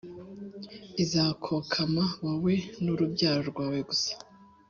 izakokama 1.03 2.03
wowe 2.23 2.53
n’urubyaro 2.83 3.41
rwawe, 3.51 3.79
gusa 3.89 4.11